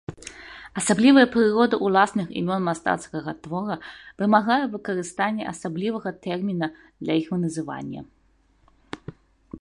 [0.81, 3.75] Асаблівая прырода ўласных імён мастацкага твора
[4.23, 6.67] вымагае выкарыстання асаблівага тэрміна
[7.03, 8.01] для іх называння.